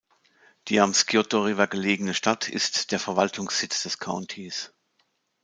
Die 0.67 0.79
am 0.79 0.95
Scioto 0.95 1.43
River 1.43 1.67
gelegene 1.67 2.15
Stadt 2.15 2.49
ist 2.49 2.91
der 2.91 2.99
Verwaltungssitz 2.99 3.83
des 3.83 3.99
Countys. 3.99 4.73